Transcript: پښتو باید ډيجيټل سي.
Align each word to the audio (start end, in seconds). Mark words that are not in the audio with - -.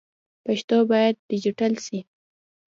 پښتو 0.45 0.77
باید 0.91 1.15
ډيجيټل 1.29 1.73
سي. 1.85 1.99